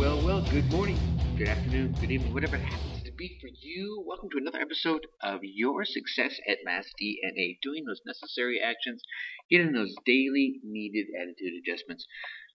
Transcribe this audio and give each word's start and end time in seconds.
well, 0.00 0.24
well, 0.24 0.40
good 0.50 0.64
morning, 0.72 0.98
good 1.36 1.46
afternoon, 1.46 1.94
good 2.00 2.10
evening, 2.10 2.32
whatever 2.32 2.56
it 2.56 2.62
happens 2.62 3.02
to 3.02 3.12
be 3.12 3.36
for 3.38 3.50
you. 3.60 4.02
Welcome 4.06 4.30
to 4.30 4.38
another 4.38 4.58
episode 4.58 5.06
of 5.22 5.40
Your 5.42 5.84
Success 5.84 6.40
at 6.48 6.56
Last 6.64 6.88
DNA, 6.98 7.58
doing 7.60 7.84
those 7.84 8.00
necessary 8.06 8.62
actions, 8.64 9.02
getting 9.50 9.72
those 9.74 9.94
daily 10.06 10.58
needed 10.64 11.08
attitude 11.20 11.52
adjustments. 11.60 12.06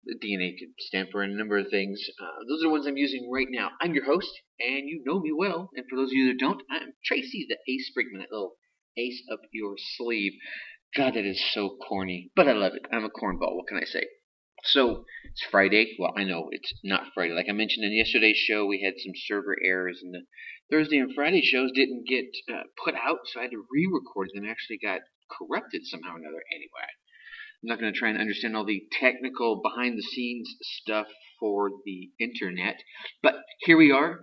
The 0.05 0.15
DNA 0.15 0.57
can 0.57 0.73
stand 0.79 1.09
for 1.11 1.21
a 1.21 1.27
number 1.27 1.57
of 1.57 1.67
things. 1.69 1.99
Uh, 2.17 2.47
those 2.47 2.61
are 2.61 2.67
the 2.67 2.71
ones 2.71 2.87
I'm 2.87 2.95
using 2.95 3.29
right 3.29 3.49
now. 3.49 3.71
I'm 3.81 3.93
your 3.93 4.05
host, 4.05 4.31
and 4.61 4.87
you 4.87 5.03
know 5.05 5.19
me 5.19 5.33
well. 5.37 5.69
And 5.75 5.85
for 5.89 5.97
those 5.97 6.11
of 6.11 6.13
you 6.13 6.27
that 6.27 6.39
don't, 6.39 6.63
I'm 6.71 6.93
Tracy, 7.03 7.45
the 7.49 7.57
Ace 7.69 7.91
Brinkmann, 7.91 8.21
that 8.21 8.31
little 8.31 8.55
ace 8.95 9.21
up 9.29 9.41
your 9.51 9.75
sleeve. 9.97 10.31
God, 10.95 11.15
that 11.15 11.25
is 11.25 11.43
so 11.53 11.75
corny, 11.89 12.31
but 12.37 12.47
I 12.47 12.53
love 12.53 12.71
it. 12.73 12.85
I'm 12.89 13.03
a 13.03 13.09
cornball. 13.09 13.57
What 13.57 13.67
can 13.67 13.79
I 13.79 13.85
say? 13.85 14.05
So 14.65 15.03
it's 15.25 15.43
Friday. 15.51 15.95
Well, 15.99 16.13
I 16.17 16.23
know 16.23 16.47
it's 16.51 16.73
not 16.83 17.07
Friday. 17.13 17.33
Like 17.33 17.47
I 17.49 17.53
mentioned 17.53 17.85
in 17.85 17.91
yesterday's 17.91 18.37
show, 18.37 18.65
we 18.65 18.81
had 18.81 18.93
some 18.97 19.11
server 19.27 19.57
errors, 19.63 19.99
and 20.01 20.13
the 20.13 20.21
Thursday 20.71 20.97
and 20.97 21.13
Friday 21.13 21.41
shows 21.41 21.71
didn't 21.75 22.07
get 22.07 22.25
uh, 22.49 22.63
put 22.83 22.95
out, 22.95 23.19
so 23.25 23.39
I 23.39 23.43
had 23.43 23.51
to 23.51 23.65
re-record 23.69 24.29
them. 24.33 24.45
Actually, 24.49 24.79
got 24.81 25.01
corrupted 25.29 25.81
somehow 25.85 26.13
or 26.13 26.17
another. 26.17 26.43
Anyway, 26.49 26.87
I'm 27.61 27.69
not 27.69 27.79
going 27.79 27.91
to 27.91 27.99
try 27.99 28.09
and 28.09 28.17
understand 28.17 28.55
all 28.55 28.65
the 28.65 28.83
technical 28.99 29.61
behind-the-scenes 29.61 30.55
stuff 30.61 31.07
for 31.39 31.69
the 31.85 32.11
internet, 32.19 32.77
but 33.21 33.35
here 33.59 33.75
we 33.75 33.91
are 33.91 34.21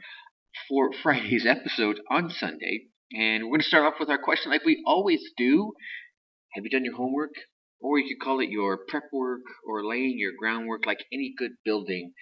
for 0.68 0.90
Friday's 1.02 1.44
episode 1.44 2.00
on 2.10 2.30
Sunday, 2.30 2.86
and 3.12 3.44
we're 3.44 3.50
going 3.50 3.60
to 3.60 3.66
start 3.66 3.84
off 3.84 4.00
with 4.00 4.08
our 4.08 4.18
question 4.18 4.50
like 4.50 4.64
we 4.64 4.82
always 4.86 5.20
do. 5.36 5.72
Have 6.54 6.64
you 6.64 6.70
done 6.70 6.84
your 6.84 6.96
homework? 6.96 7.32
Or 7.80 7.98
you 7.98 8.14
could 8.14 8.24
call 8.24 8.40
it 8.40 8.50
your 8.50 8.78
prep 8.88 9.04
work 9.12 9.42
or 9.66 9.84
laying 9.84 10.18
your 10.18 10.32
groundwork 10.38 10.86
like 10.86 11.04
any 11.12 11.32
good 11.36 11.52
building. 11.64 12.12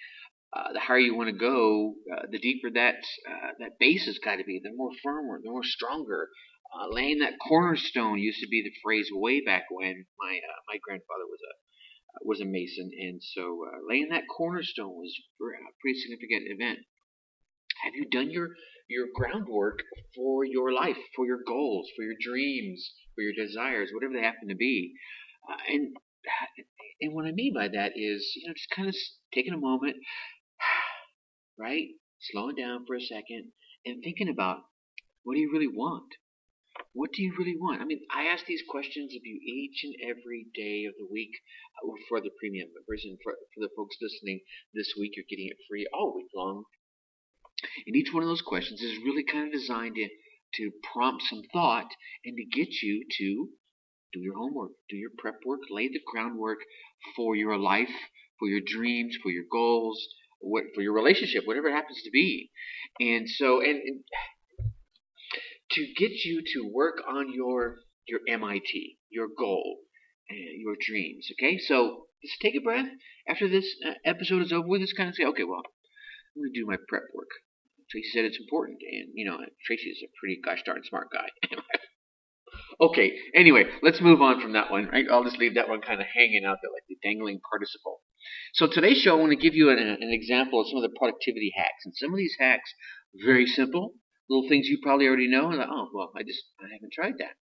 Uh, 0.51 0.73
the 0.73 0.79
higher 0.79 0.97
you 0.97 1.15
want 1.15 1.29
to 1.29 1.37
go, 1.37 1.93
uh, 2.11 2.25
the 2.31 2.39
deeper 2.39 2.69
that 2.73 2.95
uh, 3.29 3.51
that 3.59 3.77
base 3.79 4.05
has 4.05 4.17
got 4.17 4.37
to 4.37 4.43
be. 4.43 4.59
The 4.63 4.73
more 4.75 4.91
firmer, 5.03 5.39
the 5.43 5.51
more 5.51 5.63
stronger. 5.63 6.29
Uh, 6.73 6.87
laying 6.89 7.19
that 7.19 7.33
cornerstone 7.47 8.19
used 8.19 8.39
to 8.39 8.47
be 8.47 8.61
the 8.61 8.73
phrase 8.83 9.09
way 9.11 9.41
back 9.43 9.65
when. 9.69 10.05
My 10.19 10.37
uh, 10.37 10.59
my 10.67 10.79
grandfather 10.83 11.25
was 11.29 11.39
a 11.41 12.25
was 12.25 12.41
a 12.41 12.45
mason, 12.45 12.89
and 12.97 13.21
so 13.21 13.65
uh, 13.67 13.77
laying 13.87 14.09
that 14.09 14.23
cornerstone 14.35 14.95
was 14.95 15.13
a 15.41 15.73
pretty 15.81 15.99
significant 15.99 16.49
event. 16.49 16.79
Have 17.83 17.93
you 17.95 18.09
done 18.09 18.31
your 18.31 18.49
your 18.89 19.07
groundwork 19.13 19.83
for 20.15 20.43
your 20.43 20.73
life, 20.73 20.97
for 21.15 21.25
your 21.25 21.39
goals, 21.45 21.87
for 21.95 22.03
your 22.03 22.15
dreams, 22.19 22.91
for 23.13 23.21
your 23.21 23.33
desires, 23.33 23.91
whatever 23.93 24.13
they 24.13 24.25
happen 24.25 24.49
to 24.49 24.55
be? 24.55 24.93
And 25.69 25.95
and 27.01 27.13
what 27.13 27.25
I 27.25 27.31
mean 27.31 27.53
by 27.53 27.67
that 27.67 27.93
is, 27.95 28.33
you 28.35 28.47
know, 28.47 28.53
just 28.53 28.69
kind 28.75 28.87
of 28.87 28.95
taking 29.33 29.53
a 29.53 29.57
moment, 29.57 29.97
right, 31.59 31.87
slowing 32.31 32.55
down 32.55 32.85
for 32.85 32.95
a 32.95 33.01
second, 33.01 33.51
and 33.85 34.03
thinking 34.03 34.29
about 34.29 34.57
what 35.23 35.35
do 35.35 35.39
you 35.39 35.51
really 35.51 35.67
want? 35.67 36.09
What 36.93 37.11
do 37.13 37.21
you 37.21 37.33
really 37.37 37.55
want? 37.57 37.81
I 37.81 37.85
mean, 37.85 38.01
I 38.13 38.23
ask 38.33 38.45
these 38.45 38.63
questions 38.67 39.13
of 39.13 39.21
you 39.23 39.39
each 39.43 39.83
and 39.83 39.95
every 40.09 40.47
day 40.55 40.85
of 40.85 40.93
the 40.97 41.07
week 41.11 41.31
uh, 41.83 41.91
for 42.07 42.21
the 42.21 42.31
premium 42.39 42.69
members 42.73 43.03
and 43.05 43.17
for, 43.23 43.33
for 43.53 43.59
the 43.61 43.69
folks 43.75 43.97
listening 44.01 44.39
this 44.73 44.93
week. 44.97 45.13
You're 45.15 45.29
getting 45.29 45.47
it 45.47 45.57
free 45.69 45.87
all 45.93 46.15
week 46.15 46.29
long. 46.33 46.63
And 47.85 47.95
each 47.95 48.13
one 48.13 48.23
of 48.23 48.29
those 48.29 48.41
questions 48.41 48.81
is 48.81 49.03
really 49.03 49.23
kind 49.23 49.47
of 49.47 49.53
designed 49.53 49.95
to, 49.95 50.07
to 50.07 50.71
prompt 50.93 51.23
some 51.23 51.43
thought 51.51 51.89
and 52.23 52.35
to 52.37 52.57
get 52.57 52.81
you 52.81 53.05
to 53.19 53.49
do 54.13 54.19
your 54.19 54.35
homework, 54.35 54.71
do 54.89 54.95
your 54.95 55.11
prep 55.17 55.39
work, 55.45 55.61
lay 55.69 55.87
the 55.87 56.01
groundwork 56.11 56.59
for 57.15 57.35
your 57.35 57.57
life, 57.57 57.93
for 58.39 58.47
your 58.47 58.61
dreams, 58.65 59.17
for 59.21 59.29
your 59.29 59.45
goals, 59.51 60.07
what, 60.39 60.63
for 60.73 60.81
your 60.81 60.93
relationship, 60.93 61.43
whatever 61.45 61.67
it 61.67 61.73
happens 61.73 62.01
to 62.03 62.11
be. 62.11 62.49
And 62.99 63.29
so, 63.29 63.61
and, 63.61 63.81
and 63.81 64.03
to 65.71 65.85
get 65.97 66.11
you 66.25 66.41
to 66.53 66.69
work 66.73 66.95
on 67.07 67.33
your 67.33 67.77
your 68.07 68.21
MIT, 68.27 68.97
your 69.09 69.27
goal, 69.37 69.81
your 70.29 70.75
dreams. 70.79 71.27
Okay, 71.33 71.57
so 71.59 72.07
just 72.23 72.41
take 72.41 72.55
a 72.55 72.59
breath 72.59 72.87
after 73.27 73.47
this 73.47 73.75
uh, 73.85 73.93
episode 74.03 74.41
is 74.41 74.51
over 74.51 74.67
with. 74.67 74.81
Just 74.81 74.97
kind 74.97 75.09
of 75.09 75.15
say, 75.15 75.25
okay, 75.25 75.43
well, 75.43 75.61
I'm 76.35 76.41
going 76.41 76.53
to 76.53 76.59
do 76.59 76.65
my 76.65 76.77
prep 76.87 77.03
work. 77.13 77.29
Tracy 77.91 78.09
said 78.13 78.25
it's 78.25 78.39
important, 78.39 78.79
and 78.81 79.09
you 79.13 79.25
know, 79.29 79.37
Tracy 79.65 79.89
is 79.89 80.03
a 80.03 80.09
pretty 80.19 80.39
gosh 80.43 80.63
darn 80.65 80.81
smart 80.83 81.09
guy. 81.13 81.29
Okay, 82.81 83.11
anyway, 83.35 83.65
let's 83.83 83.99
move 83.99 84.21
on 84.21 84.39
from 84.41 84.53
that 84.53 84.71
one. 84.71 84.87
Right? 84.87 85.05
I'll 85.11 85.23
just 85.23 85.37
leave 85.37 85.55
that 85.55 85.67
one 85.67 85.81
kind 85.81 85.99
of 85.99 86.07
hanging 86.15 86.45
out 86.45 86.57
there 86.61 86.71
like 86.71 86.87
the 86.87 86.97
dangling 87.03 87.41
participle. 87.49 87.99
So 88.53 88.67
today's 88.67 88.99
show, 89.01 89.17
I 89.17 89.19
want 89.19 89.31
to 89.31 89.37
give 89.37 89.53
you 89.53 89.69
an, 89.69 89.79
an 89.79 90.11
example 90.11 90.61
of 90.61 90.67
some 90.67 90.77
of 90.77 90.83
the 90.83 90.95
productivity 90.97 91.51
hacks. 91.55 91.83
And 91.85 91.93
some 91.95 92.13
of 92.13 92.17
these 92.17 92.35
hacks, 92.39 92.73
very 93.25 93.45
simple, 93.45 93.95
little 94.29 94.47
things 94.47 94.67
you 94.67 94.79
probably 94.81 95.07
already 95.07 95.27
know. 95.27 95.49
And 95.49 95.57
like, 95.57 95.67
oh, 95.69 95.89
well, 95.93 96.11
I 96.15 96.23
just 96.23 96.39
I 96.61 96.71
haven't 96.71 96.93
tried 96.93 97.15
that. 97.19 97.35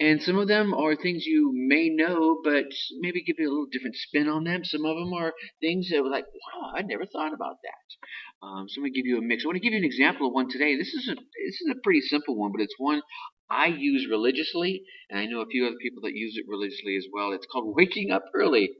And 0.00 0.22
some 0.22 0.38
of 0.38 0.48
them 0.48 0.72
are 0.72 0.96
things 0.96 1.26
you 1.26 1.52
may 1.54 1.90
know, 1.90 2.40
but 2.42 2.64
maybe 3.00 3.22
give 3.22 3.36
you 3.38 3.48
a 3.48 3.52
little 3.52 3.68
different 3.70 3.96
spin 3.96 4.28
on 4.28 4.44
them. 4.44 4.64
Some 4.64 4.86
of 4.86 4.96
them 4.96 5.12
are 5.12 5.34
things 5.60 5.90
that 5.90 6.02
were 6.02 6.08
like, 6.08 6.24
wow, 6.24 6.72
I 6.74 6.82
never 6.82 7.04
thought 7.04 7.34
about 7.34 7.56
that. 7.62 8.46
Um, 8.46 8.66
so 8.68 8.80
I'm 8.80 8.84
to 8.84 8.90
give 8.90 9.04
you 9.04 9.18
a 9.18 9.22
mix. 9.22 9.44
I 9.44 9.48
want 9.48 9.56
to 9.56 9.60
give 9.60 9.72
you 9.74 9.78
an 9.78 9.84
example 9.84 10.28
of 10.28 10.32
one 10.32 10.48
today. 10.48 10.76
This 10.78 10.94
is 10.94 11.08
a 11.08 11.14
this 11.14 11.60
is 11.60 11.68
a 11.70 11.80
pretty 11.84 12.00
simple 12.00 12.36
one, 12.36 12.52
but 12.52 12.62
it's 12.62 12.74
one 12.78 13.02
I 13.50 13.66
use 13.66 14.06
religiously, 14.08 14.82
and 15.08 15.18
I 15.18 15.26
know 15.26 15.40
a 15.40 15.46
few 15.46 15.66
other 15.66 15.76
people 15.80 16.02
that 16.02 16.14
use 16.14 16.36
it 16.36 16.46
religiously 16.48 16.96
as 16.96 17.06
well. 17.12 17.32
It's 17.32 17.46
called 17.50 17.74
waking 17.76 18.10
up 18.10 18.24
early. 18.34 18.70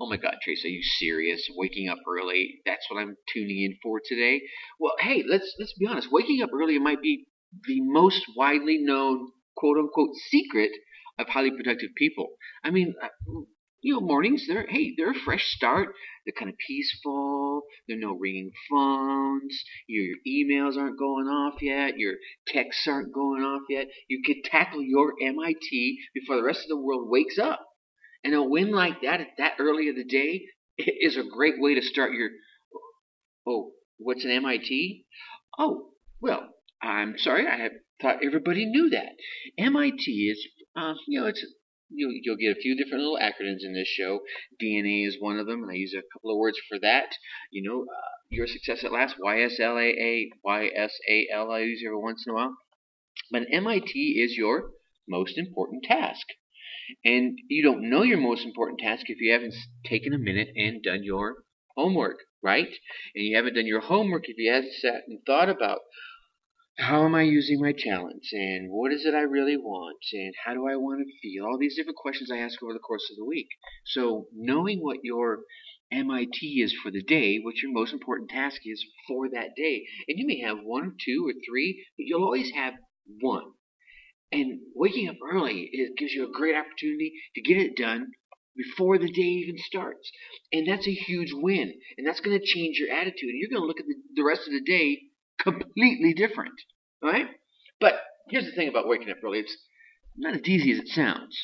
Oh 0.00 0.08
my 0.08 0.16
God, 0.16 0.36
Trace, 0.42 0.64
are 0.64 0.68
you 0.68 0.82
serious? 0.98 1.48
Waking 1.54 1.88
up 1.88 1.98
early? 2.08 2.60
That's 2.64 2.86
what 2.90 3.00
I'm 3.00 3.16
tuning 3.32 3.62
in 3.62 3.78
for 3.82 4.00
today. 4.04 4.42
Well, 4.78 4.94
hey, 5.00 5.22
let's 5.28 5.54
let's 5.58 5.74
be 5.78 5.86
honest. 5.86 6.08
Waking 6.10 6.42
up 6.42 6.50
early 6.54 6.78
might 6.78 7.02
be 7.02 7.26
the 7.66 7.80
most 7.80 8.22
widely 8.36 8.78
known 8.78 9.30
quote 9.56 9.78
unquote 9.78 10.14
secret 10.30 10.70
of 11.18 11.28
highly 11.28 11.50
productive 11.50 11.90
people. 11.96 12.28
I 12.62 12.70
mean, 12.70 12.94
uh, 13.02 13.08
you 13.86 13.94
know, 13.94 14.00
mornings 14.00 14.48
they're 14.48 14.66
hey, 14.68 14.94
they're 14.96 15.12
a 15.12 15.24
fresh 15.24 15.44
start. 15.44 15.94
They're 16.24 16.34
kind 16.36 16.50
of 16.50 16.56
peaceful. 16.66 17.62
There 17.86 17.96
are 17.96 18.00
no 18.00 18.14
ringing 18.14 18.50
phones. 18.68 19.62
Your, 19.86 20.16
emails 20.26 20.76
aren't 20.76 20.98
going 20.98 21.28
off 21.28 21.62
yet. 21.62 21.96
Your 21.96 22.14
texts 22.48 22.88
aren't 22.88 23.14
going 23.14 23.44
off 23.44 23.62
yet. 23.70 23.86
You 24.08 24.22
could 24.26 24.42
tackle 24.42 24.82
your 24.82 25.14
MIT 25.22 25.98
before 26.14 26.34
the 26.34 26.42
rest 26.42 26.62
of 26.62 26.68
the 26.68 26.82
world 26.82 27.08
wakes 27.08 27.38
up. 27.38 27.64
And 28.24 28.34
a 28.34 28.42
win 28.42 28.72
like 28.72 29.02
that 29.02 29.20
at 29.20 29.28
that 29.38 29.52
early 29.60 29.88
of 29.88 29.94
the 29.94 30.04
day 30.04 30.46
is 30.78 31.16
a 31.16 31.22
great 31.22 31.54
way 31.60 31.76
to 31.76 31.82
start 31.82 32.12
your. 32.12 32.30
Oh, 33.46 33.70
what's 33.98 34.24
an 34.24 34.32
MIT? 34.32 35.04
Oh, 35.60 35.90
well, 36.20 36.48
I'm 36.82 37.16
sorry, 37.18 37.46
I 37.46 37.68
thought 38.02 38.24
everybody 38.24 38.66
knew 38.66 38.90
that. 38.90 39.12
MIT 39.56 40.10
is, 40.10 40.44
uh, 40.74 40.94
you 41.06 41.20
know, 41.20 41.28
it's 41.28 41.46
You'll, 41.88 42.12
you'll 42.22 42.36
get 42.36 42.56
a 42.56 42.60
few 42.60 42.76
different 42.76 43.04
little 43.04 43.18
acronyms 43.18 43.62
in 43.62 43.72
this 43.72 43.88
show. 43.88 44.20
DNA 44.62 45.06
is 45.06 45.16
one 45.20 45.38
of 45.38 45.46
them, 45.46 45.62
and 45.62 45.70
I 45.70 45.74
use 45.74 45.94
a 45.94 46.02
couple 46.12 46.30
of 46.30 46.38
words 46.38 46.58
for 46.68 46.78
that. 46.80 47.10
You 47.50 47.68
know, 47.68 47.82
uh, 47.82 48.16
your 48.28 48.46
success 48.46 48.84
at 48.84 48.92
last, 48.92 49.16
YSLAA, 49.24 50.30
YSAL, 50.44 51.54
I 51.54 51.60
use 51.60 51.82
every 51.86 51.98
once 51.98 52.24
in 52.26 52.32
a 52.32 52.34
while. 52.34 52.56
But 53.30 53.46
MIT 53.50 53.98
is 54.22 54.36
your 54.36 54.70
most 55.08 55.38
important 55.38 55.84
task. 55.84 56.26
And 57.04 57.38
you 57.48 57.62
don't 57.62 57.88
know 57.90 58.02
your 58.02 58.18
most 58.18 58.44
important 58.44 58.80
task 58.80 59.06
if 59.08 59.20
you 59.20 59.32
haven't 59.32 59.54
taken 59.84 60.12
a 60.12 60.18
minute 60.18 60.48
and 60.56 60.82
done 60.82 61.02
your 61.02 61.44
homework, 61.76 62.18
right? 62.42 62.68
And 63.14 63.24
you 63.24 63.36
haven't 63.36 63.54
done 63.54 63.66
your 63.66 63.80
homework 63.80 64.28
if 64.28 64.36
you 64.38 64.52
haven't 64.52 64.72
sat 64.74 65.02
and 65.08 65.20
thought 65.26 65.48
about 65.48 65.80
how 66.78 67.04
am 67.06 67.14
I 67.14 67.22
using 67.22 67.60
my 67.60 67.72
talents 67.72 68.28
and 68.32 68.70
what 68.70 68.92
is 68.92 69.06
it 69.06 69.14
I 69.14 69.22
really 69.22 69.56
want 69.56 69.96
and 70.12 70.34
how 70.44 70.52
do 70.52 70.68
I 70.68 70.76
want 70.76 71.00
to 71.00 71.18
feel? 71.22 71.46
All 71.46 71.58
these 71.58 71.74
different 71.74 71.96
questions 71.96 72.30
I 72.30 72.38
ask 72.38 72.62
over 72.62 72.74
the 72.74 72.78
course 72.78 73.08
of 73.10 73.16
the 73.16 73.24
week. 73.24 73.48
So 73.86 74.26
knowing 74.34 74.80
what 74.80 74.98
your 75.02 75.40
MIT 75.90 76.46
is 76.62 76.74
for 76.82 76.90
the 76.90 77.02
day, 77.02 77.38
what 77.38 77.56
your 77.62 77.72
most 77.72 77.94
important 77.94 78.28
task 78.28 78.60
is 78.66 78.84
for 79.08 79.28
that 79.30 79.56
day. 79.56 79.86
And 80.06 80.18
you 80.18 80.26
may 80.26 80.40
have 80.40 80.58
one 80.62 80.84
or 80.88 80.94
two 81.02 81.26
or 81.26 81.32
three, 81.48 81.86
but 81.96 82.04
you'll 82.06 82.24
always 82.24 82.50
have 82.54 82.74
one. 83.20 83.52
And 84.30 84.60
waking 84.74 85.08
up 85.08 85.16
early 85.32 85.70
it 85.72 85.96
gives 85.96 86.12
you 86.12 86.28
a 86.28 86.32
great 86.32 86.56
opportunity 86.56 87.12
to 87.36 87.40
get 87.40 87.56
it 87.56 87.76
done 87.76 88.08
before 88.54 88.98
the 88.98 89.10
day 89.10 89.22
even 89.22 89.56
starts. 89.58 90.10
And 90.52 90.66
that's 90.68 90.86
a 90.86 90.92
huge 90.92 91.30
win. 91.32 91.72
And 91.96 92.06
that's 92.06 92.20
going 92.20 92.38
to 92.38 92.44
change 92.44 92.78
your 92.78 92.94
attitude. 92.94 93.30
And 93.30 93.38
you're 93.40 93.50
going 93.50 93.62
to 93.62 93.66
look 93.66 93.80
at 93.80 93.86
the, 93.86 93.94
the 94.14 94.24
rest 94.24 94.42
of 94.46 94.52
the 94.52 94.60
day 94.60 95.00
completely 95.38 96.14
different, 96.14 96.54
right? 97.02 97.28
But 97.80 97.94
here's 98.28 98.46
the 98.46 98.52
thing 98.52 98.68
about 98.68 98.88
waking 98.88 99.10
up 99.10 99.18
early: 99.24 99.40
it's 99.40 99.56
not 100.16 100.34
as 100.34 100.42
easy 100.44 100.72
as 100.72 100.78
it 100.78 100.88
sounds. 100.88 101.36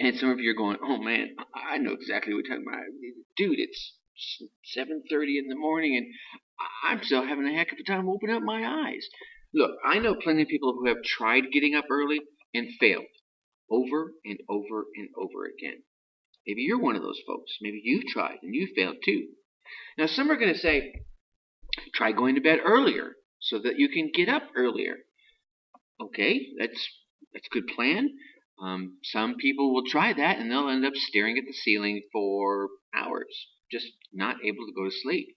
And 0.00 0.16
some 0.16 0.30
of 0.30 0.40
you 0.40 0.50
are 0.50 0.54
going, 0.54 0.78
"Oh 0.82 0.98
man, 0.98 1.36
I 1.54 1.78
know 1.78 1.92
exactly 1.92 2.34
what 2.34 2.44
you're 2.46 2.56
talking 2.56 2.66
about, 2.68 2.84
dude. 3.36 3.58
It's 3.58 3.96
7:30 4.74 5.38
in 5.38 5.48
the 5.48 5.56
morning, 5.56 5.96
and 5.96 6.06
I'm 6.84 7.02
still 7.02 7.24
having 7.24 7.46
a 7.46 7.54
heck 7.54 7.72
of 7.72 7.78
a 7.78 7.84
time 7.84 8.08
opening 8.08 8.36
up 8.36 8.42
my 8.42 8.64
eyes." 8.64 9.08
Look, 9.54 9.78
I 9.84 9.98
know 9.98 10.14
plenty 10.14 10.42
of 10.42 10.48
people 10.48 10.72
who 10.72 10.86
have 10.86 11.02
tried 11.02 11.52
getting 11.52 11.74
up 11.74 11.84
early 11.90 12.20
and 12.54 12.72
failed 12.80 13.04
over 13.70 14.14
and 14.24 14.38
over 14.48 14.86
and 14.96 15.08
over 15.16 15.46
again. 15.46 15.82
Maybe 16.46 16.62
you're 16.62 16.80
one 16.80 16.96
of 16.96 17.02
those 17.02 17.20
folks. 17.26 17.58
Maybe 17.60 17.80
you've 17.84 18.06
tried 18.06 18.38
and 18.42 18.54
you 18.54 18.66
failed 18.74 18.96
too. 19.04 19.28
Now, 19.96 20.06
some 20.06 20.30
are 20.30 20.36
going 20.36 20.52
to 20.52 20.58
say, 20.58 20.92
Try 21.94 22.12
going 22.12 22.34
to 22.34 22.40
bed 22.40 22.60
earlier 22.62 23.16
so 23.42 23.58
that 23.58 23.78
you 23.78 23.88
can 23.88 24.10
get 24.14 24.28
up 24.28 24.44
earlier. 24.56 24.96
Okay, 26.00 26.48
that's 26.58 26.88
that's 27.32 27.46
a 27.46 27.54
good 27.54 27.66
plan. 27.66 28.10
Um, 28.62 28.98
some 29.02 29.34
people 29.36 29.74
will 29.74 29.84
try 29.86 30.12
that 30.12 30.38
and 30.38 30.50
they'll 30.50 30.68
end 30.68 30.86
up 30.86 30.94
staring 30.94 31.36
at 31.36 31.44
the 31.46 31.52
ceiling 31.52 32.02
for 32.12 32.68
hours, 32.94 33.48
just 33.70 33.86
not 34.12 34.36
able 34.44 34.66
to 34.66 34.72
go 34.76 34.84
to 34.84 34.96
sleep. 35.02 35.36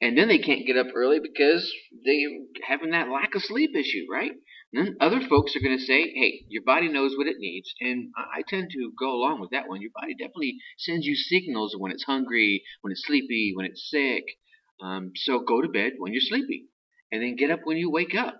And 0.00 0.16
then 0.16 0.28
they 0.28 0.38
can't 0.38 0.66
get 0.66 0.76
up 0.76 0.86
early 0.94 1.18
because 1.20 1.70
they're 2.04 2.30
having 2.66 2.90
that 2.92 3.08
lack 3.08 3.34
of 3.34 3.42
sleep 3.42 3.70
issue, 3.76 4.06
right? 4.10 4.30
And 4.72 4.86
then 4.86 4.96
other 5.00 5.20
folks 5.20 5.56
are 5.56 5.60
going 5.60 5.76
to 5.76 5.84
say, 5.84 6.02
hey, 6.14 6.44
your 6.48 6.62
body 6.62 6.88
knows 6.88 7.14
what 7.16 7.26
it 7.26 7.36
needs. 7.38 7.74
And 7.80 8.12
I 8.16 8.42
tend 8.48 8.70
to 8.70 8.92
go 8.98 9.10
along 9.10 9.40
with 9.40 9.50
that 9.50 9.68
one. 9.68 9.82
Your 9.82 9.90
body 9.94 10.14
definitely 10.14 10.58
sends 10.78 11.04
you 11.04 11.16
signals 11.16 11.74
when 11.76 11.90
it's 11.90 12.04
hungry, 12.04 12.62
when 12.82 12.92
it's 12.92 13.04
sleepy, 13.04 13.52
when 13.54 13.66
it's 13.66 13.90
sick. 13.90 14.24
Um, 14.80 15.10
so 15.16 15.40
go 15.40 15.60
to 15.60 15.68
bed 15.68 15.94
when 15.98 16.12
you're 16.12 16.20
sleepy 16.20 16.68
and 17.10 17.22
then 17.22 17.36
get 17.36 17.50
up 17.50 17.60
when 17.64 17.76
you 17.76 17.90
wake 17.90 18.14
up. 18.14 18.38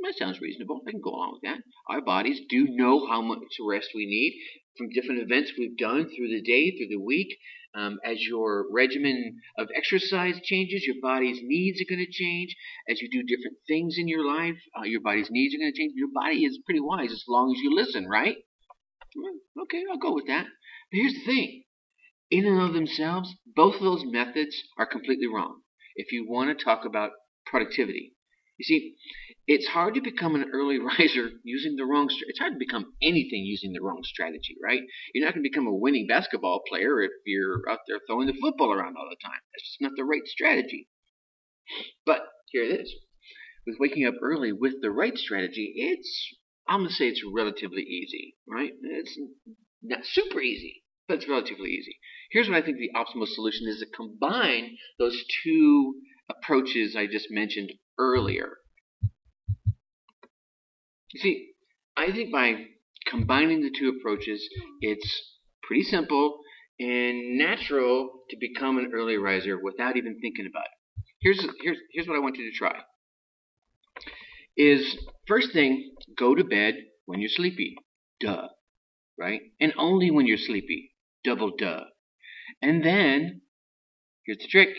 That 0.00 0.14
sounds 0.16 0.40
reasonable. 0.40 0.80
I 0.86 0.92
can 0.92 1.00
go 1.00 1.10
along 1.10 1.32
with 1.32 1.42
that. 1.42 1.62
Our 1.88 2.00
bodies 2.00 2.40
do 2.48 2.68
know 2.68 3.06
how 3.08 3.20
much 3.20 3.40
rest 3.60 3.90
we 3.94 4.06
need 4.06 4.32
from 4.76 4.90
different 4.90 5.22
events 5.22 5.52
we've 5.58 5.76
done 5.76 6.08
through 6.08 6.28
the 6.28 6.40
day, 6.40 6.76
through 6.76 6.88
the 6.88 7.04
week. 7.04 7.36
Um, 7.74 7.98
as 8.04 8.22
your 8.22 8.66
regimen 8.72 9.40
of 9.58 9.68
exercise 9.76 10.40
changes, 10.42 10.84
your 10.86 10.96
body's 11.02 11.40
needs 11.42 11.80
are 11.80 11.94
going 11.94 12.04
to 12.04 12.10
change. 12.10 12.56
As 12.88 13.00
you 13.00 13.10
do 13.10 13.22
different 13.22 13.58
things 13.66 13.96
in 13.98 14.08
your 14.08 14.24
life, 14.24 14.56
uh, 14.78 14.84
your 14.84 15.00
body's 15.00 15.30
needs 15.30 15.54
are 15.54 15.58
going 15.58 15.72
to 15.72 15.78
change. 15.78 15.92
Your 15.96 16.08
body 16.14 16.44
is 16.44 16.60
pretty 16.64 16.80
wise 16.80 17.12
as 17.12 17.24
long 17.28 17.52
as 17.54 17.60
you 17.60 17.74
listen, 17.74 18.06
right? 18.06 18.36
Okay, 19.62 19.82
I'll 19.90 19.98
go 19.98 20.14
with 20.14 20.26
that. 20.28 20.46
But 20.90 20.96
here's 20.96 21.14
the 21.14 21.24
thing 21.24 21.64
in 22.30 22.46
and 22.46 22.60
of 22.60 22.72
themselves, 22.74 23.34
both 23.46 23.76
of 23.76 23.80
those 23.80 24.04
methods 24.04 24.56
are 24.78 24.86
completely 24.86 25.26
wrong 25.26 25.62
if 25.96 26.12
you 26.12 26.26
want 26.28 26.56
to 26.56 26.64
talk 26.64 26.84
about 26.84 27.10
productivity. 27.50 28.14
You 28.58 28.64
see, 28.64 28.94
it's 29.46 29.66
hard 29.68 29.94
to 29.94 30.00
become 30.00 30.34
an 30.34 30.50
early 30.52 30.78
riser 30.98 31.30
using 31.44 31.76
the 31.76 31.84
wrong. 31.84 32.08
Strategy. 32.08 32.30
It's 32.30 32.38
hard 32.38 32.52
to 32.54 32.58
become 32.58 32.92
anything 33.02 33.44
using 33.44 33.72
the 33.72 33.80
wrong 33.80 34.00
strategy, 34.02 34.56
right? 34.62 34.82
You're 35.14 35.24
not 35.24 35.34
going 35.34 35.44
to 35.44 35.48
become 35.48 35.66
a 35.66 35.74
winning 35.74 36.06
basketball 36.06 36.62
player 36.68 37.00
if 37.00 37.12
you're 37.24 37.62
out 37.70 37.80
there 37.86 38.00
throwing 38.06 38.26
the 38.26 38.38
football 38.40 38.72
around 38.72 38.96
all 38.96 39.08
the 39.08 39.16
time. 39.24 39.40
That's 39.54 39.68
just 39.68 39.80
not 39.80 39.92
the 39.96 40.04
right 40.04 40.26
strategy. 40.26 40.88
But 42.04 42.22
here 42.50 42.64
it 42.64 42.80
is. 42.80 42.94
With 43.66 43.76
waking 43.78 44.06
up 44.06 44.14
early 44.22 44.52
with 44.52 44.80
the 44.80 44.90
right 44.90 45.16
strategy, 45.16 45.72
it's 45.76 46.34
I'm 46.66 46.80
going 46.80 46.90
to 46.90 46.94
say 46.94 47.08
it's 47.08 47.24
relatively 47.24 47.82
easy, 47.82 48.36
right? 48.46 48.72
It's 48.82 49.18
not 49.82 50.04
super 50.04 50.40
easy, 50.40 50.82
but 51.06 51.18
it's 51.18 51.28
relatively 51.28 51.70
easy. 51.70 51.98
Here's 52.30 52.48
what 52.48 52.58
I 52.58 52.62
think 52.62 52.78
the 52.78 52.90
optimal 52.94 53.26
solution 53.26 53.66
is 53.68 53.78
to 53.80 53.86
combine 53.86 54.76
those 54.98 55.24
two 55.42 55.94
approaches 56.30 56.96
I 56.96 57.06
just 57.06 57.28
mentioned 57.30 57.72
earlier. 57.98 58.58
You 61.12 61.20
see, 61.20 61.48
I 61.96 62.12
think 62.12 62.32
by 62.32 62.66
combining 63.06 63.62
the 63.62 63.72
two 63.76 63.94
approaches, 63.98 64.46
it's 64.80 65.36
pretty 65.62 65.82
simple 65.82 66.40
and 66.78 67.38
natural 67.38 68.10
to 68.30 68.36
become 68.38 68.78
an 68.78 68.92
early 68.94 69.16
riser 69.16 69.58
without 69.62 69.96
even 69.96 70.18
thinking 70.20 70.46
about 70.46 70.64
it. 70.64 71.04
Here's 71.20 71.40
here's 71.62 71.78
here's 71.92 72.06
what 72.06 72.16
I 72.16 72.20
want 72.20 72.36
you 72.36 72.50
to 72.50 72.56
try. 72.56 72.76
Is 74.56 74.96
first 75.26 75.52
thing, 75.52 75.92
go 76.16 76.34
to 76.34 76.44
bed 76.44 76.74
when 77.06 77.20
you're 77.20 77.30
sleepy. 77.30 77.76
Duh. 78.20 78.48
Right? 79.18 79.40
And 79.60 79.72
only 79.76 80.10
when 80.10 80.26
you're 80.26 80.36
sleepy. 80.36 80.92
Double 81.24 81.52
duh. 81.56 81.84
And 82.62 82.84
then 82.84 83.42
here's 84.24 84.38
the 84.38 84.48
trick. 84.48 84.70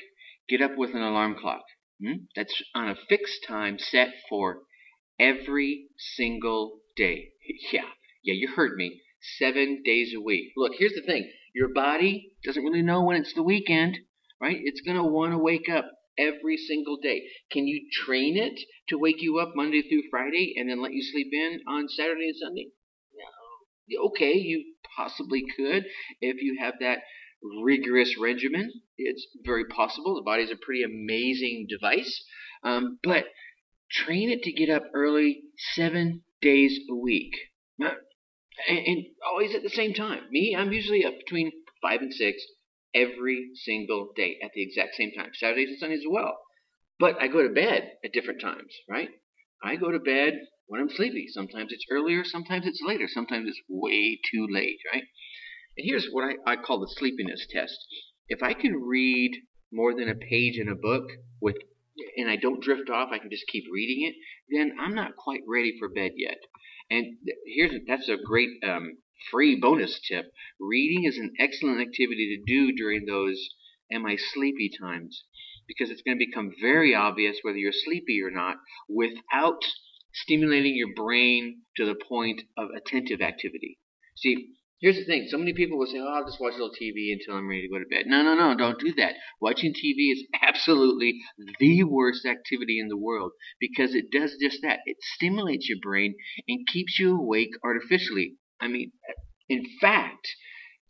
Get 0.49 0.61
up 0.61 0.75
with 0.77 0.95
an 0.95 1.01
alarm 1.01 1.35
clock. 1.39 1.63
Hmm? 2.03 2.23
That's 2.35 2.61
on 2.73 2.89
a 2.89 2.95
fixed 3.07 3.45
time 3.47 3.77
set 3.77 4.09
for 4.29 4.63
every 5.19 5.87
single 5.97 6.79
day. 6.95 7.29
Yeah, 7.71 7.85
yeah, 8.23 8.33
you 8.35 8.47
heard 8.47 8.75
me. 8.77 9.01
Seven 9.37 9.81
days 9.83 10.13
a 10.15 10.21
week. 10.21 10.53
Look, 10.55 10.73
here's 10.77 10.93
the 10.93 11.01
thing 11.01 11.29
your 11.53 11.73
body 11.73 12.31
doesn't 12.43 12.63
really 12.63 12.81
know 12.81 13.03
when 13.03 13.17
it's 13.17 13.33
the 13.33 13.43
weekend, 13.43 13.97
right? 14.41 14.57
It's 14.63 14.81
going 14.81 14.97
to 14.97 15.03
want 15.03 15.33
to 15.33 15.37
wake 15.37 15.67
up 15.69 15.91
every 16.17 16.57
single 16.57 16.97
day. 17.01 17.23
Can 17.51 17.67
you 17.67 17.87
train 17.91 18.37
it 18.37 18.59
to 18.89 18.97
wake 18.97 19.21
you 19.21 19.39
up 19.39 19.53
Monday 19.55 19.81
through 19.81 20.03
Friday 20.09 20.55
and 20.57 20.69
then 20.69 20.81
let 20.81 20.93
you 20.93 21.01
sleep 21.01 21.29
in 21.31 21.61
on 21.67 21.87
Saturday 21.89 22.29
and 22.29 22.35
Sunday? 22.35 22.67
No. 23.17 24.07
Okay, 24.07 24.33
you 24.33 24.75
possibly 24.95 25.43
could 25.55 25.85
if 26.21 26.41
you 26.41 26.57
have 26.59 26.75
that 26.79 26.99
rigorous 27.63 28.17
regimen. 28.17 28.71
It's 29.07 29.27
very 29.43 29.65
possible. 29.65 30.15
The 30.15 30.21
body 30.21 30.43
is 30.43 30.51
a 30.51 30.55
pretty 30.55 30.83
amazing 30.83 31.67
device. 31.69 32.23
Um, 32.63 32.99
but 33.03 33.25
train 33.91 34.29
it 34.29 34.43
to 34.43 34.51
get 34.51 34.69
up 34.69 34.83
early 34.93 35.41
seven 35.73 36.23
days 36.41 36.79
a 36.89 36.95
week. 36.95 37.33
And, 38.67 38.77
and 38.77 39.05
always 39.25 39.55
at 39.55 39.63
the 39.63 39.69
same 39.69 39.93
time. 39.93 40.23
Me, 40.31 40.55
I'm 40.57 40.73
usually 40.73 41.05
up 41.05 41.17
between 41.17 41.51
5 41.81 42.01
and 42.01 42.13
6 42.13 42.43
every 42.93 43.51
single 43.55 44.11
day 44.15 44.37
at 44.43 44.51
the 44.53 44.63
exact 44.63 44.95
same 44.95 45.11
time. 45.17 45.29
Saturdays 45.33 45.69
and 45.69 45.79
Sundays 45.79 45.99
as 45.99 46.09
well. 46.09 46.37
But 46.99 47.21
I 47.21 47.27
go 47.27 47.41
to 47.41 47.53
bed 47.53 47.91
at 48.03 48.11
different 48.11 48.41
times, 48.41 48.73
right? 48.89 49.09
I 49.63 49.77
go 49.77 49.91
to 49.91 49.99
bed 49.99 50.33
when 50.67 50.81
I'm 50.81 50.89
sleepy. 50.89 51.27
Sometimes 51.29 51.71
it's 51.71 51.85
earlier, 51.89 52.23
sometimes 52.25 52.67
it's 52.67 52.81
later, 52.85 53.07
sometimes 53.07 53.47
it's 53.47 53.61
way 53.69 54.19
too 54.31 54.47
late, 54.49 54.79
right? 54.93 55.03
And 55.77 55.85
here's 55.85 56.07
what 56.11 56.25
I, 56.45 56.51
I 56.53 56.55
call 56.57 56.79
the 56.79 56.93
sleepiness 56.97 57.47
test. 57.49 57.77
If 58.29 58.43
I 58.43 58.53
can 58.53 58.75
read 58.75 59.35
more 59.71 59.93
than 59.93 60.09
a 60.09 60.15
page 60.15 60.57
in 60.57 60.69
a 60.69 60.75
book 60.75 61.09
with 61.41 61.55
and 62.15 62.29
I 62.29 62.37
don't 62.37 62.63
drift 62.63 62.89
off, 62.89 63.09
I 63.11 63.19
can 63.19 63.29
just 63.29 63.47
keep 63.47 63.65
reading 63.71 64.07
it, 64.07 64.15
then 64.49 64.77
I'm 64.79 64.95
not 64.95 65.17
quite 65.17 65.41
ready 65.47 65.77
for 65.77 65.89
bed 65.89 66.11
yet. 66.15 66.37
And 66.89 67.17
here's 67.45 67.73
that's 67.87 68.07
a 68.07 68.17
great 68.17 68.49
um, 68.63 68.97
free 69.31 69.55
bonus 69.59 69.99
tip. 70.07 70.31
Reading 70.59 71.03
is 71.03 71.17
an 71.17 71.33
excellent 71.39 71.81
activity 71.81 72.37
to 72.37 72.43
do 72.45 72.71
during 72.71 73.05
those 73.05 73.49
am 73.91 74.05
I 74.05 74.15
sleepy 74.15 74.69
times 74.79 75.23
because 75.67 75.89
it's 75.89 76.01
going 76.01 76.17
to 76.17 76.25
become 76.25 76.53
very 76.61 76.95
obvious 76.95 77.39
whether 77.41 77.57
you're 77.57 77.71
sleepy 77.71 78.21
or 78.21 78.31
not 78.31 78.57
without 78.87 79.63
stimulating 80.13 80.75
your 80.75 80.93
brain 80.95 81.61
to 81.77 81.85
the 81.85 81.95
point 81.95 82.41
of 82.57 82.69
attentive 82.75 83.21
activity. 83.21 83.77
See, 84.15 84.49
Here's 84.79 84.95
the 84.95 85.03
thing. 85.03 85.27
So 85.29 85.37
many 85.37 85.53
people 85.53 85.77
will 85.77 85.87
say, 85.87 85.99
oh, 85.99 86.07
I'll 86.07 86.25
just 86.25 86.39
watch 86.39 86.53
a 86.53 86.57
little 86.57 86.71
TV 86.71 87.11
until 87.11 87.35
I'm 87.35 87.49
ready 87.49 87.63
to 87.63 87.67
go 87.67 87.79
to 87.79 87.85
bed. 87.85 88.05
No, 88.07 88.23
no, 88.23 88.33
no, 88.33 88.55
don't 88.55 88.79
do 88.79 88.93
that. 88.95 89.15
Watching 89.41 89.73
TV 89.73 90.13
is 90.13 90.23
absolutely 90.41 91.19
the 91.59 91.83
worst 91.83 92.25
activity 92.25 92.79
in 92.79 92.87
the 92.87 92.97
world 92.97 93.33
because 93.59 93.93
it 93.93 94.09
does 94.09 94.35
just 94.41 94.59
that. 94.61 94.79
It 94.85 94.95
stimulates 95.15 95.67
your 95.67 95.79
brain 95.81 96.15
and 96.47 96.65
keeps 96.65 96.97
you 96.97 97.17
awake 97.17 97.51
artificially. 97.61 98.35
I 98.61 98.69
mean, 98.69 98.93
in 99.49 99.65
fact, 99.81 100.29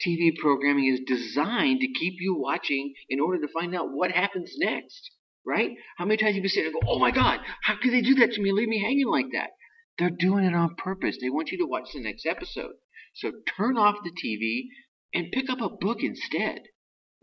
TV 0.05 0.37
programming 0.37 0.85
is 0.85 1.01
designed 1.07 1.79
to 1.81 1.87
keep 1.99 2.13
you 2.19 2.35
watching 2.37 2.93
in 3.09 3.19
order 3.19 3.41
to 3.41 3.51
find 3.51 3.75
out 3.75 3.91
what 3.91 4.11
happens 4.11 4.53
next. 4.59 5.09
Right? 5.45 5.71
How 5.97 6.05
many 6.05 6.17
times 6.17 6.35
have 6.35 6.43
you 6.43 6.49
sit 6.49 6.61
there 6.61 6.71
and 6.71 6.79
go, 6.79 6.87
oh 6.87 6.99
my 6.99 7.09
God, 7.09 7.39
how 7.63 7.75
could 7.81 7.91
they 7.91 8.01
do 8.01 8.13
that 8.15 8.33
to 8.33 8.41
me 8.41 8.49
and 8.49 8.57
leave 8.57 8.67
me 8.67 8.83
hanging 8.83 9.07
like 9.07 9.31
that? 9.33 9.49
They're 9.97 10.11
doing 10.11 10.45
it 10.45 10.53
on 10.53 10.75
purpose. 10.75 11.17
They 11.19 11.29
want 11.29 11.51
you 11.51 11.57
to 11.57 11.65
watch 11.65 11.89
the 11.93 12.01
next 12.01 12.25
episode. 12.27 12.73
So 13.15 13.31
turn 13.57 13.77
off 13.77 14.03
the 14.03 14.11
TV 14.11 14.67
and 15.13 15.31
pick 15.31 15.49
up 15.49 15.61
a 15.61 15.69
book 15.69 15.99
instead, 16.01 16.63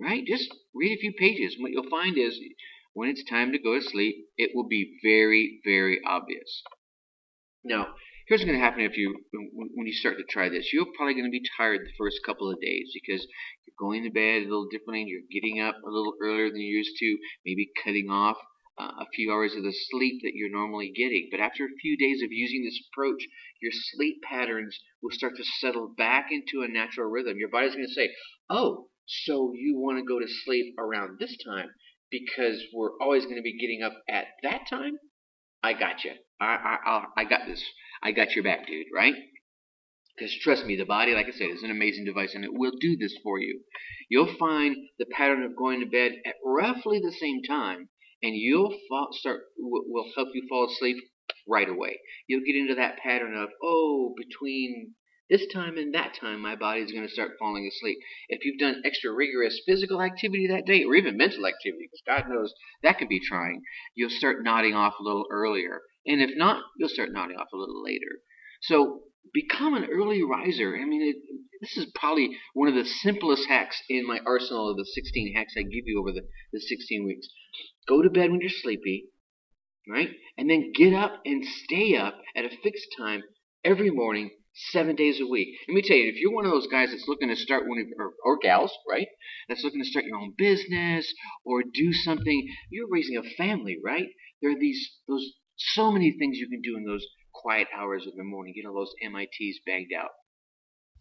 right? 0.00 0.24
Just 0.26 0.54
read 0.74 0.96
a 0.96 1.00
few 1.00 1.12
pages. 1.12 1.54
And 1.54 1.62
what 1.62 1.72
you'll 1.72 1.90
find 1.90 2.18
is 2.18 2.38
when 2.94 3.08
it's 3.08 3.24
time 3.24 3.52
to 3.52 3.58
go 3.58 3.74
to 3.74 3.82
sleep, 3.82 4.16
it 4.36 4.50
will 4.54 4.68
be 4.68 4.98
very, 5.02 5.60
very 5.64 6.00
obvious. 6.06 6.62
Now, 7.64 7.94
here's 8.26 8.40
what's 8.40 8.44
going 8.44 8.58
to 8.58 8.64
happen 8.64 8.80
if 8.82 8.96
you 8.96 9.14
when 9.32 9.86
you 9.86 9.92
start 9.92 10.16
to 10.18 10.24
try 10.24 10.48
this. 10.48 10.72
You're 10.72 10.86
probably 10.96 11.14
going 11.14 11.26
to 11.26 11.30
be 11.30 11.42
tired 11.56 11.80
the 11.80 11.96
first 11.98 12.20
couple 12.24 12.50
of 12.50 12.60
days 12.60 12.90
because 12.94 13.26
you're 13.66 13.78
going 13.78 14.04
to 14.04 14.10
bed 14.10 14.42
a 14.42 14.48
little 14.48 14.68
differently. 14.70 15.04
You're 15.06 15.28
getting 15.30 15.60
up 15.60 15.76
a 15.84 15.90
little 15.90 16.14
earlier 16.22 16.48
than 16.48 16.60
you 16.60 16.76
used 16.78 16.96
to, 16.98 17.18
maybe 17.44 17.70
cutting 17.84 18.08
off 18.10 18.36
uh, 18.78 18.92
a 19.00 19.06
few 19.14 19.32
hours 19.32 19.54
of 19.56 19.62
the 19.62 19.74
sleep 19.90 20.20
that 20.22 20.34
you're 20.34 20.50
normally 20.50 20.92
getting. 20.94 21.28
But 21.30 21.40
after 21.40 21.64
a 21.64 21.80
few 21.80 21.96
days 21.96 22.22
of 22.22 22.30
using 22.30 22.64
this 22.64 22.80
approach, 22.92 23.22
your 23.60 23.72
sleep 23.72 24.22
patterns 24.22 24.78
will 25.02 25.12
start 25.12 25.36
to 25.36 25.44
settle 25.60 25.94
back 25.96 26.28
into 26.30 26.62
a 26.62 26.68
natural 26.68 27.08
rhythm. 27.08 27.38
Your 27.38 27.48
body's 27.48 27.74
going 27.74 27.86
to 27.86 27.94
say, 27.94 28.10
oh, 28.50 28.88
so 29.06 29.52
you 29.54 29.78
want 29.78 29.98
to 29.98 30.04
go 30.04 30.18
to 30.18 30.26
sleep 30.44 30.74
around 30.78 31.18
this 31.18 31.36
time 31.44 31.70
because 32.10 32.62
we're 32.74 32.98
always 33.00 33.24
going 33.24 33.36
to 33.36 33.42
be 33.42 33.58
getting 33.58 33.82
up 33.82 33.94
at 34.08 34.26
that 34.42 34.66
time? 34.68 34.98
I 35.62 35.72
got 35.72 36.04
you. 36.04 36.12
I, 36.40 36.78
I, 36.84 37.04
I 37.16 37.24
got 37.24 37.46
this. 37.46 37.64
I 38.02 38.12
got 38.12 38.34
your 38.34 38.44
back, 38.44 38.66
dude, 38.66 38.86
right? 38.94 39.14
Because 40.16 40.34
trust 40.42 40.64
me, 40.64 40.76
the 40.76 40.84
body, 40.84 41.12
like 41.14 41.26
I 41.26 41.32
said, 41.32 41.50
is 41.50 41.62
an 41.62 41.70
amazing 41.70 42.04
device 42.04 42.34
and 42.34 42.44
it 42.44 42.52
will 42.52 42.72
do 42.80 42.96
this 42.96 43.16
for 43.22 43.40
you. 43.40 43.60
You'll 44.08 44.34
find 44.38 44.76
the 44.98 45.06
pattern 45.06 45.42
of 45.42 45.56
going 45.56 45.80
to 45.80 45.86
bed 45.86 46.12
at 46.24 46.34
roughly 46.44 47.00
the 47.00 47.12
same 47.12 47.42
time 47.42 47.88
and 48.22 48.34
you'll 48.34 48.76
start 49.12 49.40
will 49.58 50.10
help 50.14 50.28
you 50.34 50.46
fall 50.48 50.70
asleep 50.70 50.96
right 51.48 51.68
away. 51.68 51.98
You'll 52.26 52.44
get 52.46 52.56
into 52.56 52.74
that 52.76 52.98
pattern 52.98 53.36
of 53.36 53.48
oh 53.62 54.14
between 54.16 54.94
this 55.28 55.46
time 55.52 55.76
and 55.76 55.94
that 55.94 56.14
time 56.20 56.40
my 56.40 56.54
body 56.54 56.80
is 56.80 56.92
going 56.92 57.06
to 57.06 57.12
start 57.12 57.32
falling 57.38 57.66
asleep. 57.66 57.98
If 58.28 58.44
you've 58.44 58.60
done 58.60 58.82
extra 58.84 59.12
rigorous 59.12 59.60
physical 59.66 60.00
activity 60.00 60.46
that 60.48 60.66
day, 60.66 60.84
or 60.84 60.94
even 60.94 61.16
mental 61.16 61.46
activity, 61.46 61.88
because 61.90 62.02
God 62.06 62.30
knows 62.32 62.52
that 62.82 62.98
can 62.98 63.08
be 63.08 63.20
trying, 63.20 63.62
you'll 63.94 64.10
start 64.10 64.44
nodding 64.44 64.74
off 64.74 64.94
a 65.00 65.02
little 65.02 65.26
earlier. 65.30 65.80
And 66.06 66.20
if 66.22 66.30
not, 66.36 66.62
you'll 66.78 66.88
start 66.88 67.12
nodding 67.12 67.36
off 67.36 67.48
a 67.52 67.56
little 67.56 67.82
later. 67.82 68.20
So 68.62 69.00
become 69.36 69.74
an 69.74 69.86
early 69.92 70.22
riser. 70.22 70.74
I 70.74 70.84
mean, 70.86 71.02
it, 71.02 71.16
this 71.60 71.76
is 71.76 71.92
probably 71.94 72.30
one 72.54 72.68
of 72.68 72.74
the 72.74 72.86
simplest 72.86 73.46
hacks 73.46 73.78
in 73.90 74.06
my 74.06 74.18
arsenal 74.26 74.70
of 74.70 74.78
the 74.78 74.86
16 74.86 75.34
hacks 75.34 75.54
I 75.58 75.62
give 75.62 75.84
you 75.84 76.00
over 76.00 76.10
the, 76.10 76.22
the 76.52 76.60
16 76.60 77.04
weeks. 77.04 77.28
Go 77.86 78.00
to 78.00 78.08
bed 78.08 78.30
when 78.30 78.40
you're 78.40 78.48
sleepy, 78.48 79.08
right? 79.88 80.08
And 80.38 80.48
then 80.48 80.72
get 80.74 80.94
up 80.94 81.20
and 81.26 81.44
stay 81.44 81.96
up 81.96 82.18
at 82.34 82.46
a 82.46 82.56
fixed 82.62 82.88
time 82.98 83.22
every 83.62 83.90
morning 83.90 84.30
seven 84.70 84.96
days 84.96 85.20
a 85.20 85.26
week. 85.26 85.48
Let 85.68 85.74
me 85.74 85.82
tell 85.82 85.98
you, 85.98 86.08
if 86.08 86.16
you're 86.16 86.34
one 86.34 86.46
of 86.46 86.52
those 86.52 86.68
guys 86.68 86.88
that's 86.90 87.06
looking 87.06 87.28
to 87.28 87.36
start 87.36 87.68
one 87.68 87.78
of, 87.78 87.86
or, 87.98 88.12
or 88.24 88.38
gals, 88.38 88.72
right? 88.88 89.08
That's 89.48 89.62
looking 89.62 89.82
to 89.82 89.88
start 89.88 90.06
your 90.06 90.16
own 90.16 90.32
business 90.38 91.12
or 91.44 91.62
do 91.62 91.92
something, 91.92 92.48
you're 92.70 92.88
raising 92.88 93.18
a 93.18 93.36
family, 93.36 93.76
right? 93.84 94.08
There 94.40 94.50
are 94.50 94.58
these 94.58 94.92
those 95.06 95.32
so 95.74 95.92
many 95.92 96.12
things 96.18 96.38
you 96.38 96.48
can 96.48 96.62
do 96.62 96.76
in 96.76 96.84
those 96.84 97.06
quiet 97.46 97.68
hours 97.72 98.06
of 98.06 98.16
the 98.16 98.24
morning. 98.24 98.54
Get 98.56 98.66
all 98.66 98.74
those 98.74 98.94
MITs 99.00 99.60
bagged 99.64 99.92
out 99.96 100.10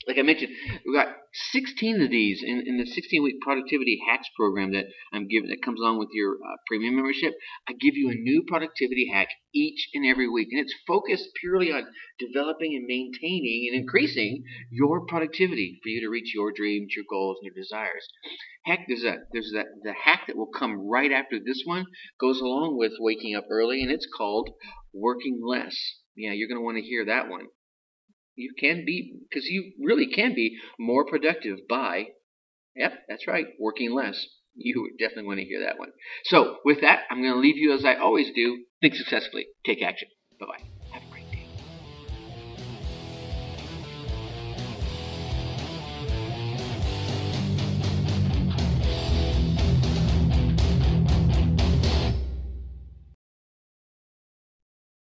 like 0.07 0.17
I 0.19 0.21
mentioned, 0.21 0.51
we've 0.85 0.93
got 0.93 1.15
16 1.51 2.01
of 2.01 2.11
these 2.11 2.43
in, 2.43 2.63
in 2.67 2.77
the 2.77 2.85
16 2.85 3.23
week 3.23 3.39
productivity 3.41 3.99
hacks 4.07 4.27
program 4.35 4.73
that 4.73 4.85
I'm 5.11 5.27
giving 5.27 5.49
that 5.49 5.63
comes 5.63 5.79
along 5.79 5.97
with 5.97 6.09
your 6.13 6.35
uh, 6.35 6.57
premium 6.67 6.95
membership. 6.95 7.33
I 7.67 7.73
give 7.73 7.95
you 7.95 8.09
a 8.09 8.13
new 8.13 8.43
productivity 8.47 9.09
hack 9.11 9.29
each 9.53 9.89
and 9.93 10.05
every 10.05 10.29
week, 10.29 10.49
and 10.51 10.61
it's 10.61 10.75
focused 10.85 11.29
purely 11.41 11.71
on 11.71 11.87
developing 12.19 12.75
and 12.75 12.85
maintaining 12.85 13.69
and 13.71 13.81
increasing 13.81 14.43
your 14.69 15.05
productivity 15.07 15.79
for 15.81 15.89
you 15.89 16.01
to 16.01 16.09
reach 16.09 16.35
your 16.35 16.51
dreams, 16.51 16.93
your 16.95 17.05
goals, 17.09 17.37
and 17.41 17.51
your 17.51 17.63
desires. 17.63 18.07
Heck, 18.65 18.85
there's 18.87 19.03
a 19.03 19.17
there's 19.31 19.51
that 19.53 19.67
the 19.81 19.93
hack 19.93 20.27
that 20.27 20.37
will 20.37 20.51
come 20.53 20.87
right 20.87 21.11
after 21.11 21.39
this 21.39 21.63
one 21.65 21.85
goes 22.19 22.41
along 22.41 22.77
with 22.77 22.91
waking 22.99 23.35
up 23.35 23.47
early, 23.49 23.81
and 23.81 23.91
it's 23.91 24.07
called 24.15 24.51
working 24.93 25.41
less. 25.43 25.75
Yeah, 26.15 26.31
you're 26.31 26.47
going 26.47 26.59
to 26.59 26.65
want 26.65 26.77
to 26.77 26.83
hear 26.83 27.05
that 27.05 27.29
one. 27.29 27.47
You 28.35 28.53
can 28.57 28.83
be 28.85 29.13
because 29.29 29.45
you 29.45 29.71
really 29.81 30.07
can 30.07 30.35
be 30.35 30.57
more 30.77 31.05
productive 31.05 31.59
by 31.69 32.07
yep 32.75 32.93
that's 33.07 33.27
right 33.27 33.45
working 33.59 33.93
less. 33.93 34.25
You 34.55 34.91
definitely 34.99 35.25
want 35.25 35.39
to 35.39 35.45
hear 35.45 35.61
that 35.65 35.79
one. 35.79 35.91
So 36.25 36.57
with 36.65 36.81
that 36.81 37.03
i'm 37.09 37.21
going 37.21 37.33
to 37.33 37.39
leave 37.39 37.57
you 37.57 37.73
as 37.73 37.85
i 37.85 37.95
always 37.95 38.31
do 38.35 38.65
think 38.81 38.95
successfully. 38.95 39.47
Take 39.65 39.81
action. 39.81 40.09
Bye 40.39 40.47
bye 40.47 40.74